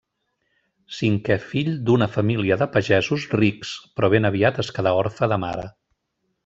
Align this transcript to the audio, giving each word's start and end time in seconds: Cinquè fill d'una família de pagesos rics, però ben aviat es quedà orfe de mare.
Cinquè 0.99 1.37
fill 1.51 1.69
d'una 1.89 2.09
família 2.15 2.59
de 2.63 2.69
pagesos 2.77 3.29
rics, 3.43 3.77
però 3.99 4.13
ben 4.15 4.31
aviat 4.31 4.61
es 4.65 4.77
quedà 4.79 4.99
orfe 5.05 5.35
de 5.35 5.43
mare. 5.47 5.71